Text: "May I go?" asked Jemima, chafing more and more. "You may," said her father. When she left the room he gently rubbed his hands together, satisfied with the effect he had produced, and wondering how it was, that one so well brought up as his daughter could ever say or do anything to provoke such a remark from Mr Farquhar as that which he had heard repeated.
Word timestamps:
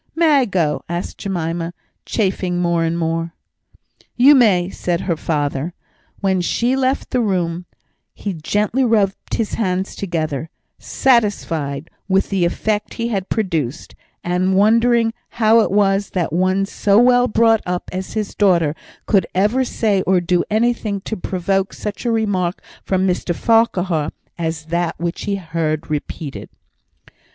"May 0.15 0.31
I 0.39 0.45
go?" 0.45 0.83
asked 0.89 1.19
Jemima, 1.19 1.75
chafing 2.07 2.57
more 2.57 2.83
and 2.83 2.97
more. 2.97 3.35
"You 4.15 4.33
may," 4.33 4.71
said 4.71 5.01
her 5.01 5.15
father. 5.15 5.75
When 6.21 6.41
she 6.41 6.75
left 6.75 7.11
the 7.11 7.21
room 7.21 7.65
he 8.15 8.33
gently 8.33 8.83
rubbed 8.83 9.35
his 9.35 9.53
hands 9.53 9.95
together, 9.95 10.49
satisfied 10.79 11.91
with 12.07 12.31
the 12.31 12.45
effect 12.45 12.95
he 12.95 13.09
had 13.09 13.29
produced, 13.29 13.93
and 14.23 14.55
wondering 14.55 15.13
how 15.37 15.59
it 15.59 15.69
was, 15.69 16.09
that 16.15 16.33
one 16.33 16.65
so 16.65 16.97
well 16.97 17.27
brought 17.27 17.61
up 17.67 17.87
as 17.93 18.13
his 18.13 18.33
daughter 18.33 18.73
could 19.05 19.27
ever 19.35 19.63
say 19.63 20.01
or 20.07 20.19
do 20.19 20.43
anything 20.49 21.01
to 21.01 21.15
provoke 21.15 21.73
such 21.73 22.05
a 22.05 22.11
remark 22.11 22.63
from 22.83 23.05
Mr 23.05 23.35
Farquhar 23.35 24.09
as 24.35 24.63
that 24.65 24.99
which 24.99 25.25
he 25.25 25.35
had 25.35 25.49
heard 25.49 25.91
repeated. 25.91 26.49